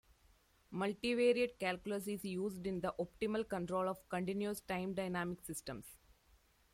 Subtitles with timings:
[0.73, 5.85] Multivariate calculus is used in the optimal control of continuous time dynamic systems.